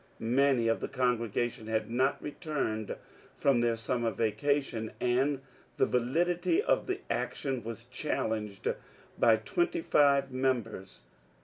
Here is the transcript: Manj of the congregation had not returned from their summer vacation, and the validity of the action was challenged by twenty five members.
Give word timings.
Manj 0.19 0.67
of 0.67 0.79
the 0.79 0.87
congregation 0.87 1.67
had 1.67 1.91
not 1.91 2.19
returned 2.23 2.95
from 3.35 3.61
their 3.61 3.75
summer 3.75 4.09
vacation, 4.09 4.93
and 4.99 5.41
the 5.77 5.85
validity 5.85 6.59
of 6.59 6.87
the 6.87 7.01
action 7.07 7.63
was 7.63 7.85
challenged 7.85 8.73
by 9.19 9.35
twenty 9.37 9.81
five 9.81 10.31
members. 10.31 11.03